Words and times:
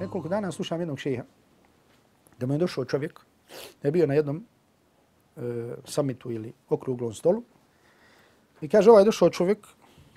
nekoliko 0.00 0.28
dana 0.28 0.52
slušam 0.52 0.80
jednog 0.80 0.98
šeha, 0.98 1.24
da 2.38 2.46
mu 2.46 2.54
je 2.54 2.58
došao 2.58 2.84
čovjek, 2.84 3.20
da 3.82 3.88
je 3.88 3.92
bio 3.92 4.06
na 4.06 4.14
jednom 4.14 4.44
e, 5.36 5.40
samitu 5.84 6.30
ili 6.30 6.52
okruglom 6.68 7.14
stolu, 7.14 7.42
i 8.60 8.68
kaže, 8.68 8.90
ovaj 8.90 9.02
je 9.02 9.04
došao 9.04 9.30
čovjek, 9.30 9.66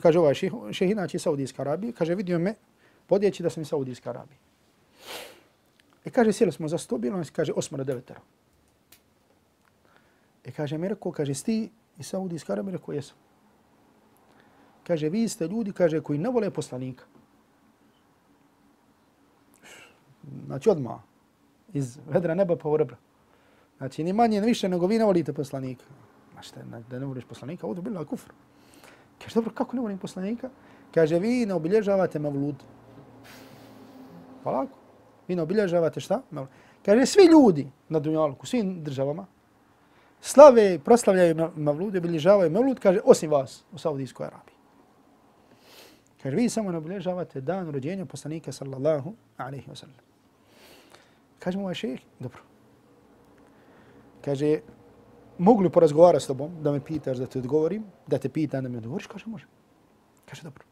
kaže, 0.01 0.19
ovaj 0.19 0.33
šeh, 0.33 0.53
šeh 0.71 0.91
inače 0.91 1.19
Saudijska 1.19 1.61
Arabija, 1.61 1.93
kaže, 1.93 2.15
vidio 2.15 2.39
me 2.39 2.55
podjeći 3.07 3.43
da 3.43 3.49
sam 3.49 3.61
iz 3.61 3.67
Saudijska 3.67 4.09
Arabija. 4.09 4.37
I 6.05 6.11
kaže, 6.11 6.33
sjeli 6.33 6.51
smo 6.51 6.67
za 6.67 6.77
sto, 6.77 6.97
bilo 6.97 7.17
nas, 7.17 7.29
kaže, 7.29 7.53
osmora 7.55 7.83
devetera. 7.83 8.19
I 10.45 10.51
kaže, 10.51 10.77
mi 10.77 10.89
rekao, 10.89 11.11
kaže, 11.11 11.33
sti 11.33 11.69
iz 11.97 12.07
Saudijske 12.07 12.51
Arabije, 12.51 12.77
rekao, 12.77 12.93
jesam. 12.93 13.17
Kaže, 14.83 15.09
vi 15.09 15.27
ste 15.29 15.47
ljudi, 15.47 15.71
kaže, 15.71 16.01
koji 16.01 16.19
ne 16.19 16.29
vole 16.29 16.49
poslanika. 16.51 17.05
Znači, 20.45 20.69
odmah. 20.69 20.99
Iz 21.73 21.99
vedra 22.07 22.35
neba 22.35 22.55
pa 22.55 22.69
u 22.69 22.77
rebra. 22.77 22.97
Znači, 23.77 24.03
ni 24.03 24.13
manje, 24.13 24.41
ni 24.41 24.47
više, 24.47 24.69
nego 24.69 24.87
vi 24.87 24.97
ne 24.97 25.05
volite 25.05 25.33
poslanika. 25.33 25.85
Ma 26.35 26.41
šta, 26.41 26.61
da 26.89 26.99
ne 26.99 27.05
voliš 27.05 27.25
poslanika? 27.25 27.67
Ovo 27.67 27.99
je 27.99 28.05
kufr. 28.05 28.31
Kaže, 29.21 29.35
dobro, 29.35 29.51
kako 29.53 29.75
ne 29.75 29.81
volim 29.81 29.97
poslanika? 29.97 30.49
Kaže, 30.93 31.19
vi 31.19 31.45
ne 31.45 31.53
obilježavate 31.53 32.19
mavlud. 32.19 32.55
Polako. 34.43 34.77
Vi 35.27 35.35
ne 35.35 35.41
obilježavate 35.41 35.99
šta? 35.99 36.21
Kaže, 36.85 37.05
svi 37.05 37.25
ljudi 37.31 37.67
na 37.89 37.99
Dunjalku, 37.99 38.45
svim 38.45 38.83
državama, 38.83 39.25
slave, 40.21 40.79
proslavljaju 40.79 41.51
mavlud, 41.55 41.95
obilježavaju 41.95 42.51
mavlud, 42.51 42.79
kaže, 42.79 42.99
osim 43.05 43.31
vas 43.31 43.63
u 43.71 43.77
Saudijskoj 43.77 44.25
Arabiji. 44.25 44.52
Kaže, 46.23 46.35
vi 46.35 46.49
samo 46.49 46.71
nabilježavate 46.71 47.41
dan 47.41 47.71
rođenja 47.71 48.05
poslanika 48.05 48.51
sallallahu 48.51 49.13
alaihi 49.37 49.67
wa 49.67 49.75
sallam. 49.75 49.95
Kaže 51.39 51.57
mu 51.57 51.63
ovaj 51.63 51.75
šeheh, 51.75 51.99
dobro. 52.19 52.39
Kaže, 54.25 54.59
mogu 55.37 55.63
li 55.63 55.69
porazgovarati 55.69 56.23
s 56.23 56.27
tobom, 56.27 56.63
da 56.63 56.71
me 56.71 56.79
pitaš 56.79 57.17
da 57.17 57.25
ti 57.25 57.39
odgovorim, 57.39 57.83
da 58.07 58.17
te 58.17 58.29
pitam 58.29 58.63
da 58.63 58.69
me 58.69 58.77
odgovoriš? 58.77 59.07
Kaže, 59.07 59.25
može. 59.27 59.45
Kaže, 60.25 60.43
dobro. 60.43 60.63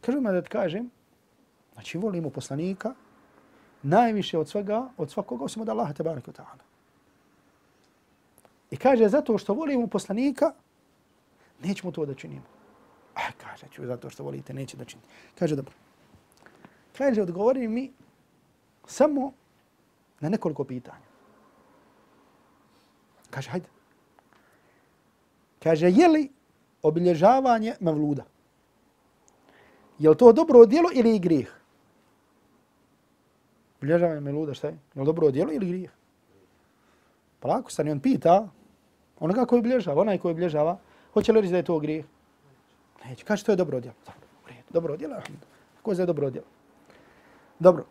Kaže 0.00 0.20
mu 0.20 0.32
da 0.32 0.42
ti 0.42 0.48
kažem, 0.48 0.90
znači 1.74 1.98
volimo 1.98 2.30
poslanika 2.30 2.94
najviše 3.82 4.38
od 4.38 4.48
svega, 4.48 4.88
od 4.96 5.10
svakoga, 5.10 5.44
osim 5.44 5.62
od 5.62 5.68
Allaha 5.68 5.92
tabaraka 5.92 6.32
ta'ala. 6.32 6.62
I 8.70 8.76
kaže, 8.76 9.08
zato 9.08 9.38
što 9.38 9.54
volimo 9.54 9.86
poslanika, 9.86 10.52
nećemo 11.62 11.92
to 11.92 12.06
da 12.06 12.14
činimo. 12.14 12.57
A 13.18 13.32
kaže, 13.38 13.66
ću 13.70 13.86
zato 13.86 14.10
što 14.10 14.24
volite, 14.24 14.54
neće 14.54 14.76
da 14.76 14.84
činite. 14.84 15.08
Kaže, 15.38 15.56
dobro. 15.56 15.74
Kaže, 16.98 17.22
odgovori 17.22 17.68
mi 17.68 17.90
samo 18.86 19.32
na 20.20 20.28
nekoliko 20.28 20.64
pitanja. 20.64 21.08
Kaže, 23.30 23.50
hajde. 23.50 23.68
Kaže, 25.62 25.90
je 25.90 26.08
li 26.08 26.28
obilježavanje 26.82 27.74
mevluda? 27.80 28.24
Je 29.98 30.10
li 30.10 30.16
to 30.16 30.32
dobro 30.32 30.66
djelo 30.66 30.90
ili 30.94 31.16
i 31.16 31.18
grijeh? 31.18 31.50
Obilježavanje 33.78 34.20
mevluda, 34.20 34.54
šta 34.54 34.68
je? 34.68 34.78
Je 34.94 35.00
li 35.02 35.06
dobro 35.06 35.30
djelo 35.30 35.52
ili 35.52 35.66
grijeh? 35.66 35.90
Pa 37.40 37.48
lako 37.48 37.70
stani, 37.70 37.90
on 37.90 38.00
pita, 38.00 38.48
onoga 39.18 39.46
koji 39.46 39.58
obilježava, 39.58 40.00
onaj 40.00 40.18
koji 40.18 40.32
obilježava, 40.32 40.78
hoće 41.12 41.32
li 41.32 41.40
reći 41.40 41.50
da 41.50 41.56
je 41.56 41.64
to 41.64 41.78
grijeh? 41.78 42.04
Neće, 43.08 43.24
kaže, 43.24 43.44
to 43.44 43.52
je 43.52 43.56
dobro 43.56 43.80
djelo. 43.80 43.94
Dobro, 44.06 44.62
dobro 44.70 44.96
djelo, 44.96 45.16
Ko 45.82 45.92
je 45.92 46.06
dobro 46.06 46.30
djelo? 46.30 46.46
Dobro. 47.58 47.84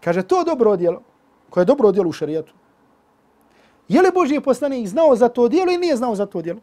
Kaže, 0.00 0.22
to 0.22 0.44
dobro 0.44 0.76
djelo, 0.76 1.02
koje 1.50 1.62
je 1.62 1.66
dobro 1.66 1.92
djelo 1.92 2.08
u 2.08 2.12
šarijetu, 2.12 2.52
Je 3.88 4.02
li 4.02 4.10
Božji 4.14 4.40
poslanik 4.40 4.88
znao 4.88 5.16
za 5.16 5.28
to 5.28 5.48
djelo 5.48 5.72
ili 5.72 5.78
nije 5.78 5.96
znao 5.96 6.14
za 6.14 6.26
to 6.26 6.42
djelo? 6.42 6.60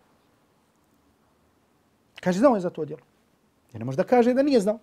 Kaže, 2.22 2.40
znao 2.40 2.56
je 2.56 2.62
za 2.62 2.70
to 2.70 2.86
djelo. 2.86 3.02
Jer 3.74 3.80
ne 3.80 3.86
može 3.86 3.98
da 3.98 4.04
kaže 4.04 4.34
da 4.34 4.44
nije 4.44 4.60
znao. 4.60 4.80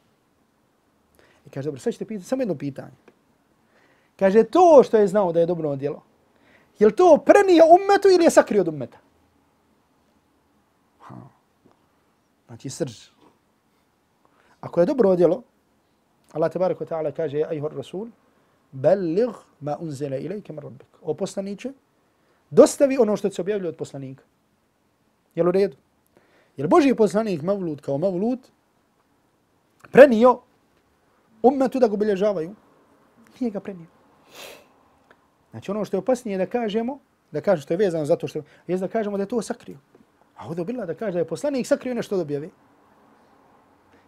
I 1.47 1.51
kaže, 1.51 1.67
dobro, 1.67 1.81
sad 1.81 1.93
ćete 1.93 2.05
pitati 2.05 2.29
samo 2.29 2.43
jedno 2.43 2.55
pitanje. 2.55 2.97
Kaže, 4.19 4.45
to 4.45 4.83
što 4.85 4.97
je 4.97 5.09
znao 5.09 5.33
da 5.33 5.41
je 5.41 5.47
dobro 5.47 5.77
djelo, 5.77 6.03
je 6.79 6.87
li 6.87 6.97
to 6.97 7.23
prenio 7.27 7.65
ummetu 7.67 8.09
ili 8.09 8.25
je 8.25 8.31
sakrio 8.31 8.61
od 8.61 8.69
ummeta? 8.69 8.99
Ha. 11.01 11.15
Znači, 12.47 12.71
srž. 12.71 13.16
Ako 14.67 14.81
je 14.81 14.87
dobro 14.87 15.17
djelo, 15.17 15.43
Allah 16.33 16.53
tabaraka 16.53 16.85
ta'ala 16.85 17.13
kaže, 17.15 17.45
ajhor 17.47 17.75
rasul, 17.77 18.09
belligh 18.73 19.37
ma 19.61 19.77
unzela 19.81 20.17
ilajke 20.17 20.53
mar 20.53 20.65
rabbik. 20.65 20.89
O 21.03 21.15
poslaniće, 21.15 21.71
dostavi 22.51 22.99
ono 22.99 23.17
što 23.17 23.31
se 23.31 23.43
objavljuje 23.43 23.69
od 23.69 23.77
poslanika. 23.77 24.25
Jel 25.35 25.49
u 25.49 25.53
redu? 25.53 25.77
Jer 26.57 26.69
Boži 26.69 26.95
poslanik 26.95 27.43
Mavlud 27.43 27.81
kao 27.81 27.99
Mavlud 27.99 28.39
prenio 29.93 30.41
ummetu 31.43 31.79
da 31.79 31.89
ga 31.89 31.95
obilježavaju. 31.95 32.55
Nije 33.41 33.51
ga 33.51 33.61
prenio. 33.61 33.87
Znači 35.51 35.71
ono 35.71 35.85
što 35.85 35.97
je 35.97 35.99
opasnije 35.99 36.39
da 36.39 36.47
kažemo, 36.47 36.99
da 37.31 37.41
kažemo 37.41 37.63
što 37.63 37.75
je 37.75 37.79
vezano 37.79 38.05
zato 38.05 38.27
što 38.29 38.43
je 38.67 38.79
da 38.79 38.89
kažemo 38.89 39.17
da 39.17 39.23
je 39.23 39.29
to 39.29 39.43
sakrio. 39.43 39.79
A 40.37 40.49
ovdje 40.49 40.65
bila 40.65 40.87
da 40.87 40.95
kaže 40.95 41.13
da 41.13 41.19
je 41.19 41.29
poslanik 41.29 41.67
sakrio 41.67 41.95
nešto 41.95 42.17
da 42.17 42.23
objavi. 42.23 42.51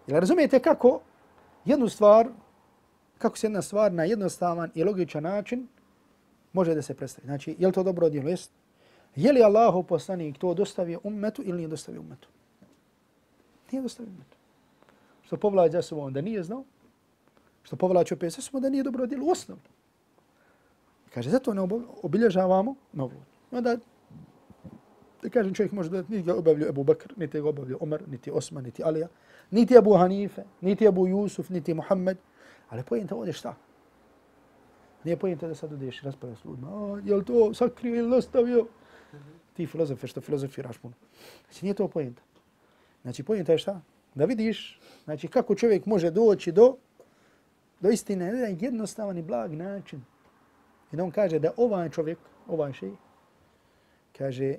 Jel 0.09 0.21
razumijete 0.21 0.61
kako 0.61 1.01
jednu 1.65 1.89
stvar, 1.89 2.29
kako 3.19 3.39
se 3.39 3.47
jedna 3.47 3.63
stvar 3.63 3.93
na 3.93 4.05
jednostavan 4.05 4.71
i 4.75 4.85
logičan 4.85 5.23
način 5.23 5.69
može 6.53 6.75
da 6.75 6.83
se 6.83 6.95
predstavi. 6.95 7.27
Znači, 7.27 7.57
je 7.59 7.67
li 7.67 7.73
to 7.73 7.83
dobro 7.83 8.09
djelo? 8.09 8.29
Jest. 8.29 8.51
Je 9.17 9.33
li 9.33 9.43
Allahu 9.43 9.83
poslanik 9.83 10.39
to 10.39 10.55
dostavio 10.55 11.01
ummetu 11.05 11.43
ili 11.45 11.57
nije 11.57 11.69
dostavio 11.69 12.01
ummetu? 12.01 12.29
Nije 13.73 13.83
dostavio 13.83 14.11
ummetu. 14.11 14.37
Što 15.23 15.37
povlađa 15.37 15.83
se 15.83 15.95
on 15.95 16.13
da 16.13 16.21
nije 16.21 16.43
znao, 16.43 16.65
što 17.63 17.77
povlađa 17.77 18.15
opet 18.15 18.35
se 18.35 18.43
smo 18.43 18.61
da 18.61 18.71
nije 18.71 18.83
dobro 18.83 19.07
djelo 19.07 19.31
osnovno. 19.31 19.65
Kaže, 21.15 21.31
zato 21.31 21.55
ne 21.55 21.69
obilježavamo 22.03 22.75
novu. 22.93 23.23
Onda, 23.51 23.77
da 25.23 25.29
kažem, 25.29 25.55
čovjek 25.55 25.73
može 25.73 25.91
da 25.91 26.03
niti 26.03 26.23
ga 26.23 26.35
obavlja 26.35 26.69
Ebu 26.69 26.85
Bakr, 26.85 27.13
niti 27.17 27.41
ga 27.41 27.49
obavlja 27.49 27.77
Omar, 27.81 28.03
niti 28.09 28.31
Osman, 28.31 28.65
niti 28.65 28.83
Alija, 28.83 29.09
niti 29.51 29.75
Ebu 29.75 29.97
Hanife, 29.97 30.43
niti 30.61 30.85
Ebu 30.85 31.07
Jusuf, 31.07 31.51
niti 31.51 31.75
Muhammed. 31.75 32.19
Ali 32.69 32.83
pojenta 32.83 33.17
ovdje 33.17 33.33
šta? 33.33 33.55
Nije 35.05 35.17
pojenta 35.17 35.49
da 35.49 35.55
sad 35.55 35.73
odeš 35.73 36.03
raspravlja 36.03 36.37
s 36.37 36.45
ljudima. 36.45 36.69
A, 36.69 37.01
je 37.05 37.15
li 37.15 37.25
to 37.25 37.55
sakrio 37.55 37.97
ili 37.97 38.17
ostavio? 38.17 38.67
Ti 39.55 39.67
filozofe 39.67 40.07
što 40.07 40.21
filozofiraš 40.21 40.79
puno. 40.79 40.95
Znači 41.45 41.65
nije 41.65 41.75
to 41.75 41.89
pojenta. 41.89 42.23
Znači 43.03 43.23
pojenta 43.23 43.53
je 43.53 43.59
šta? 43.59 43.81
Da 44.15 44.25
vidiš 44.25 44.81
znači, 45.05 45.29
kako 45.29 45.55
čovjek 45.55 45.87
može 45.87 46.11
doći 46.11 46.53
do, 46.53 46.77
do 47.81 47.91
istine 47.91 48.33
na 48.33 48.39
jedan 48.39 48.57
jednostavan 48.61 49.19
i 49.19 49.23
blag 49.23 49.53
način. 49.53 50.03
I 50.93 50.97
da 50.97 51.05
on 51.05 51.11
kaže 51.11 51.39
da 51.39 51.53
ovaj 51.57 51.91
čovjek, 51.91 52.19
ovaj 52.49 52.73
šej, 52.73 52.93
kaže, 54.19 54.55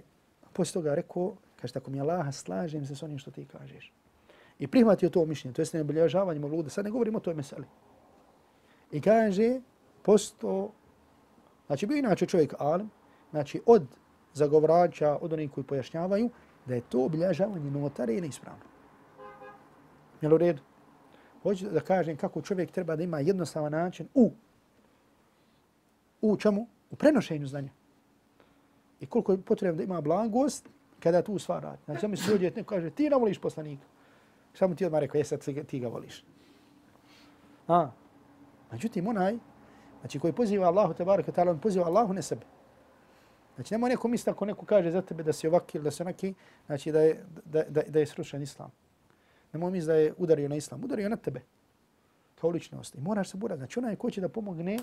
poslije 0.54 0.74
toga 0.74 0.96
rekao, 0.96 1.36
kaže, 1.56 1.74
tako 1.74 1.92
mi 1.92 2.02
Allah, 2.02 2.34
slažem 2.34 2.86
se 2.86 2.96
s 2.96 3.04
onim 3.04 3.18
što 3.18 3.32
ti 3.32 3.46
kažeš. 3.46 3.94
I 4.60 4.68
prihvatio 4.68 5.10
to 5.10 5.26
mišljenje, 5.26 5.54
to 5.54 5.62
je 5.62 5.66
ne 5.74 5.82
obilježavanjem. 5.82 6.70
Sad 6.70 6.86
ne 6.86 6.92
govorimo 6.92 7.18
o 7.18 7.22
toj 7.22 7.34
meseli. 7.34 7.66
I 8.92 9.02
kaže, 9.02 9.62
posto, 10.02 10.72
znači 11.68 11.86
bio 11.86 11.98
inače 11.98 12.26
čovjek 12.26 12.54
alim, 12.60 12.90
znači 13.32 13.62
od 13.66 13.84
zagovrača, 14.34 15.18
od 15.22 15.34
onih 15.34 15.52
koji 15.52 15.64
pojašnjavaju, 15.64 16.30
da 16.66 16.76
je 16.76 16.82
to 16.82 17.06
obilježavanje 17.06 17.72
notare 17.72 18.22
neispravno. 18.22 18.64
Jel 20.22 20.34
u 20.34 20.38
redu? 20.38 20.62
Hoću 21.44 21.70
da 21.70 21.80
kažem 21.80 22.18
kako 22.18 22.42
čovjek 22.42 22.72
treba 22.72 22.96
da 22.96 23.04
ima 23.04 23.20
jednostavan 23.20 23.72
način 23.72 24.08
u 24.14 24.32
u 26.22 26.38
čemu? 26.38 26.68
U 26.92 26.96
prenošenju 26.96 27.48
znanja. 27.48 27.70
I 29.00 29.06
koliko 29.06 29.32
je 29.32 29.42
potrebno 29.42 29.78
da 29.78 29.84
ima 29.84 30.02
blagost 30.02 30.70
kada 31.00 31.22
tu 31.22 31.40
stvar 31.40 31.64
radi. 31.64 31.82
Znači, 31.86 32.08
mi 32.08 32.18
se 32.18 32.34
uđe, 32.34 32.52
neko 32.56 32.76
kaže, 32.76 32.90
ti 32.90 33.10
ne 33.10 33.16
voliš 33.16 33.40
poslanika. 33.40 33.86
Samo 34.54 34.76
ti 34.76 34.86
odmah 34.86 35.00
rekao, 35.00 35.20
jesad 35.20 35.40
ti 35.68 35.80
ga 35.80 35.88
voliš. 35.88 36.24
A, 37.68 37.92
međutim, 38.72 39.08
onaj 39.08 39.38
Znači 40.00 40.20
koji 40.20 40.34
poziva 40.34 40.68
Allahu 40.68 40.94
te 40.94 41.06
bareke 41.06 41.32
taala, 41.32 41.52
on 41.52 41.60
poziva 41.60 41.86
Allahu 41.86 42.14
ne 42.14 42.22
sebe. 42.22 42.46
Znači 43.56 43.74
nema 43.74 43.88
neko 43.88 44.08
misli 44.08 44.32
ako 44.32 44.46
neko 44.46 44.66
kaže 44.66 44.92
za 44.92 45.02
tebe 45.02 45.24
da 45.24 45.34
si 45.34 45.48
ovaki 45.48 45.78
ili 45.78 45.84
da 45.84 45.92
si 45.92 46.04
onaki, 46.04 46.34
znači 46.66 46.92
da 46.92 47.02
je, 47.02 47.26
da, 47.46 47.64
da, 47.64 47.82
da 47.88 48.00
je 48.00 48.06
srušen 48.06 48.42
islam. 48.42 48.72
Nemoj 49.54 49.72
misli 49.72 49.88
da 49.88 49.94
je 49.94 50.14
udario 50.18 50.50
na 50.50 50.56
islam, 50.56 50.84
udario 50.84 51.10
na 51.10 51.16
tebe 51.16 51.42
kao 52.36 52.50
ličnost. 52.50 52.96
I 52.96 53.02
moraš 53.02 53.30
se 53.30 53.38
borati. 53.38 53.58
Znači 53.58 53.80
onaj 53.80 53.96
ko 53.96 54.12
će 54.12 54.22
da 54.22 54.30
pomogne 54.30 54.80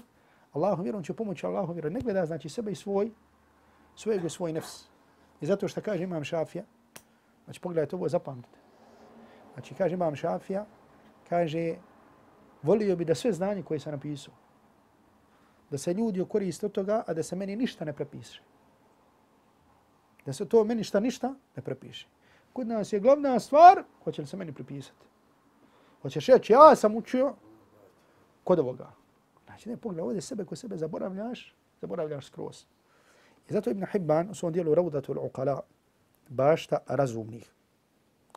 Allahu 0.52 0.82
vjerom 0.82 1.02
će 1.02 1.14
pomoći 1.14 1.46
Allahu 1.46 1.72
vjerom. 1.72 1.92
Ne 1.92 2.00
gleda 2.00 2.26
znači 2.26 2.48
sebe 2.48 2.72
i 2.72 2.74
svoj, 2.74 3.10
svojeg 3.96 4.24
i 4.24 4.30
svoj 4.30 4.52
nefs. 4.52 4.84
I 5.40 5.46
zato 5.46 5.68
što 5.68 5.80
kaže 5.80 6.02
imam 6.02 6.24
šafija, 6.24 6.64
znači 7.44 7.60
pogledajte 7.60 7.96
ovo, 7.96 8.08
zapamtite. 8.08 8.58
Znači 9.54 9.74
kaže 9.74 9.94
imam 9.94 10.16
šafija, 10.16 10.66
kaže 11.28 11.74
volio 12.62 12.96
bi 12.96 13.04
da 13.04 13.14
sve 13.14 13.32
znanje 13.32 13.62
koje 13.62 13.80
sam 13.80 13.92
napisao, 13.92 14.34
da 15.70 15.78
se 15.78 15.94
ljudi 15.94 16.24
koriste 16.28 16.66
od 16.66 16.72
toga, 16.72 17.02
a 17.06 17.14
da 17.14 17.22
se 17.22 17.36
meni 17.36 17.56
ništa 17.56 17.84
ne 17.84 17.92
prepiše. 17.92 18.42
Da 20.26 20.32
se 20.32 20.48
to 20.48 20.64
meni 20.64 20.84
šta 20.84 21.00
ništa 21.00 21.34
ne 21.56 21.62
prepiše. 21.62 22.08
Kod 22.52 22.66
nas 22.66 22.92
je 22.92 23.00
glavna 23.00 23.40
stvar, 23.40 23.84
hoće 24.04 24.22
li 24.22 24.28
se 24.28 24.36
meni 24.36 24.52
prepisati. 24.52 25.06
Hoćeš 26.02 26.26
reći, 26.26 26.52
ja 26.52 26.76
sam 26.76 26.96
učio 26.96 27.34
kod 28.44 28.58
ovoga. 28.58 28.92
Znači, 29.44 29.68
ne 29.68 29.76
pogledaj 29.76 30.04
ovdje 30.04 30.20
sebe 30.20 30.44
ko 30.44 30.56
sebe 30.56 30.76
zaboravljaš, 30.76 31.54
zaboravljaš 31.80 32.26
skroz. 32.26 32.64
I 33.48 33.52
zato 33.52 33.70
Ibn 33.70 33.84
Hibban 33.92 34.30
u 34.30 34.34
svom 34.34 34.52
dijelu 34.52 34.74
Ravudatu 34.74 35.14
al-Uqala 35.14 35.60
bašta 36.28 36.78
razumnih. 36.86 37.50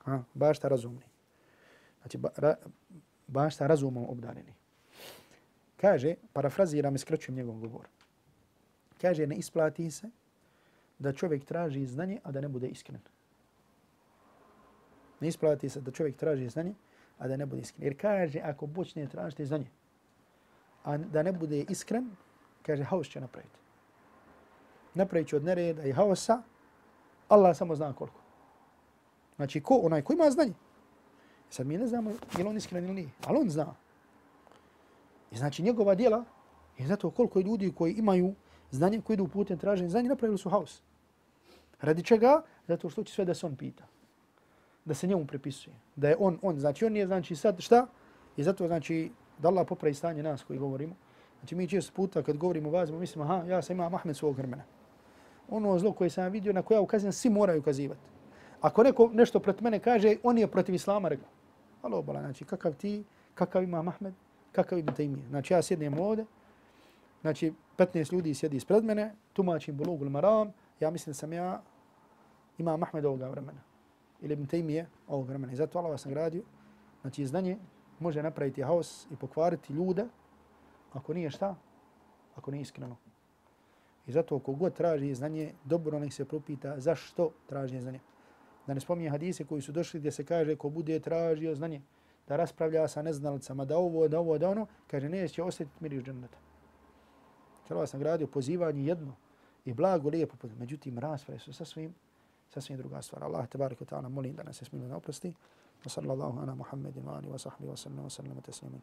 Ha, 0.03 0.23
bašta 0.33 0.67
razumnih. 0.67 1.05
Znači, 2.01 2.17
ba, 2.17 2.29
ra, 2.37 2.55
bašta 3.27 3.67
razumom 3.67 4.05
obdareni. 4.09 4.53
Kaže, 5.77 6.15
parafraziram 6.33 6.95
i 6.95 6.99
skraćujem 6.99 7.35
njegov 7.35 7.55
govor. 7.55 7.87
Kaže, 9.01 9.27
ne 9.27 9.35
isplati 9.35 9.91
se 9.91 10.09
da 10.99 11.13
čovjek 11.13 11.45
traži 11.45 11.85
znanje, 11.85 12.19
a 12.23 12.31
da 12.31 12.41
ne 12.41 12.47
bude 12.47 12.67
iskren. 12.67 12.99
Ne 15.19 15.27
isplati 15.27 15.69
se 15.69 15.81
da 15.81 15.91
čovjek 15.91 16.17
traži 16.17 16.49
znanje, 16.49 16.73
a 17.17 17.27
da 17.27 17.37
ne 17.37 17.45
bude 17.45 17.61
iskren. 17.61 17.83
Jer 17.83 17.97
kaže, 18.01 18.39
ako 18.39 18.67
počne 18.67 19.07
tražiti 19.07 19.45
znanje, 19.45 19.67
a 20.83 20.97
da 20.97 21.23
ne 21.23 21.31
bude 21.31 21.61
iskren, 21.69 22.11
kaže, 22.65 22.83
haos 22.83 23.07
će 23.07 23.21
napraviti. 23.21 23.59
Napravit 24.93 25.27
će 25.27 25.35
od 25.35 25.43
nereda 25.43 25.83
i 25.83 25.91
haosa, 25.91 26.41
Allah 27.29 27.57
samo 27.57 27.75
zna 27.75 27.93
koliko. 27.93 28.19
Znači, 29.35 29.61
ko, 29.61 29.75
onaj 29.75 30.01
ko 30.01 30.13
ima 30.13 30.31
znanje. 30.31 30.53
E 31.49 31.51
sad 31.51 31.67
mi 31.67 31.77
ne 31.77 31.87
znamo 31.87 32.09
je 32.09 32.43
li 32.43 32.49
on 32.49 32.57
iskren 32.57 32.83
ili 32.85 32.93
nije, 32.93 33.09
ali 33.25 33.37
on 33.37 33.49
zna. 33.49 33.75
I 35.31 35.37
znači, 35.37 35.63
njegova 35.63 35.95
djela 35.95 36.23
je 36.77 36.87
zato 36.87 37.11
koliko 37.11 37.39
ljudi 37.39 37.73
koji 37.77 37.93
imaju 37.93 38.33
znanje, 38.71 39.01
koji 39.01 39.13
idu 39.13 39.27
putem 39.27 39.57
traženja 39.57 39.89
znanja, 39.89 40.09
napravili 40.09 40.37
su 40.37 40.49
haos. 40.49 40.81
Radi 41.81 42.03
čega? 42.03 42.41
Zato 42.67 42.89
što 42.89 43.03
će 43.03 43.13
sve 43.13 43.25
da 43.25 43.33
se 43.33 43.45
on 43.45 43.55
pita. 43.55 43.83
Da 44.85 44.93
se 44.93 45.07
njemu 45.07 45.25
prepisuje. 45.27 45.75
Da 45.95 46.09
je 46.09 46.15
on, 46.19 46.39
on. 46.41 46.59
Znači, 46.59 46.85
on 46.85 46.97
je, 46.97 47.05
znači, 47.05 47.35
sad 47.35 47.59
šta? 47.59 47.87
I 48.37 48.43
zato, 48.43 48.67
znači, 48.67 49.11
da 49.37 49.47
Allah 49.47 49.67
popravi 49.67 49.93
stanje 49.93 50.23
nas 50.23 50.43
koji 50.43 50.59
govorimo. 50.59 50.95
Znači 51.39 51.55
mi 51.55 51.67
često 51.67 51.93
puta 51.95 52.23
kad 52.23 52.37
govorimo 52.37 52.69
o 52.69 52.71
vazima, 52.71 52.99
mislimo, 52.99 53.25
aha, 53.25 53.43
ja 53.47 53.61
sam 53.61 53.75
imam 53.75 53.93
Ahmed 53.93 54.17
svog 54.17 54.37
vremena. 54.37 54.63
Ono 55.51 55.79
zlo 55.79 55.91
koje 55.91 56.09
sam 56.09 56.31
vidio, 56.31 56.53
na 56.53 56.61
koje 56.61 56.75
ja 56.75 56.81
ukazujem, 56.81 57.13
svi 57.13 57.29
moraju 57.29 57.59
ukazivati. 57.59 58.01
Ako 58.61 58.83
neko 58.83 59.09
nešto 59.13 59.39
protiv 59.39 59.63
mene 59.63 59.79
kaže, 59.79 60.15
on 60.23 60.37
je 60.37 60.47
protiv 60.47 60.75
Islama, 60.75 61.09
rekao. 61.09 61.27
Ali 61.81 61.95
obala, 61.95 62.19
znači, 62.19 62.45
kakav 62.45 62.73
ti, 62.73 63.03
kakav 63.35 63.63
ima 63.63 63.79
Ahmed, 63.79 64.13
kakav 64.51 64.79
ibn 64.79 64.93
Taymiye. 64.93 65.29
Znači, 65.29 65.53
ja 65.53 65.61
sjednem 65.61 65.99
ovde, 65.99 66.25
znači, 67.21 67.53
15 67.77 68.13
ljudi 68.13 68.33
sjedi 68.33 68.57
ispred 68.57 68.83
mene, 68.83 69.13
tumačim 69.33 69.77
bulugul 69.77 70.09
maram, 70.09 70.51
ja 70.79 70.89
mislim 70.89 71.11
da 71.11 71.15
sam 71.15 71.33
ja 71.33 71.61
imam 72.57 72.83
Ahmed 72.83 73.05
ovoga 73.05 73.27
vremena. 73.27 73.61
Ili 74.21 74.33
ibn 74.33 74.47
Taymiye 74.47 74.85
ovog 75.07 75.27
vremena. 75.27 75.53
I 75.53 75.55
zato 75.55 75.79
Allah 75.79 75.91
vas 75.91 76.05
nagradio. 76.05 76.43
Znači, 77.01 77.25
znanje 77.25 77.57
može 77.99 78.23
napraviti 78.23 78.61
haos 78.61 79.07
i 79.11 79.15
pokvariti 79.15 79.73
ljude 79.73 80.05
ako 80.93 81.13
nije 81.13 81.29
šta? 81.31 81.55
Ako 82.35 82.51
nije 82.51 82.61
iskreno. 82.61 82.95
I 84.07 84.11
zato 84.11 84.39
kogod 84.39 84.73
traži 84.73 85.15
znanje, 85.15 85.53
dobro 85.65 85.99
nek 85.99 86.13
se 86.13 86.25
propita 86.25 86.79
zašto 86.79 87.31
traži 87.45 87.81
znanje. 87.81 87.99
Da 88.67 88.73
ne 88.73 88.79
spominje 88.79 89.09
hadise 89.09 89.45
koji 89.45 89.61
su 89.61 89.71
došli 89.71 89.99
gdje 89.99 90.11
se 90.11 90.25
kaže 90.25 90.55
ko 90.55 90.69
bude 90.69 90.99
tražio 90.99 91.55
znanje, 91.55 91.81
da 92.27 92.35
raspravlja 92.35 92.87
sa 92.87 93.01
neznalicama, 93.01 93.65
da 93.65 93.77
ovo, 93.77 94.07
da 94.07 94.19
ovo, 94.19 94.37
da 94.37 94.49
ono, 94.49 94.67
kaže 94.87 95.09
neće 95.09 95.43
osjetiti 95.43 95.77
miriš 95.79 96.03
dženneta. 96.03 96.37
Čelova 97.67 97.87
sam 97.87 97.99
gradio 97.99 98.27
pozivanje 98.27 98.83
jedno 98.83 99.15
i 99.65 99.73
blago 99.73 100.09
lijepo, 100.09 100.47
međutim 100.57 100.99
rasprave 100.99 101.39
su 101.39 101.53
sasvim, 101.53 101.93
sasvim 102.49 102.77
druga 102.77 103.01
stvar. 103.01 103.23
Allah 103.23 103.47
te 103.47 103.57
barek 103.57 103.79
ta'ala 103.81 104.09
molim 104.09 104.35
da 104.35 104.43
nas 104.43 104.61
je 104.61 104.65
smilu 104.65 104.87
na 104.87 104.97
oprosti. 104.97 105.33
Wa 105.85 105.89
sallallahu 105.89 106.39
ala 106.39 106.55
Muhammedin 106.55 107.03
wa 107.03 107.15
ali 107.15 107.27
wa 107.27 107.37
sahbihi 107.37 107.71
wa 107.71 107.77
sallam 107.77 108.05
wa 108.05 108.09
sallam 108.09 108.73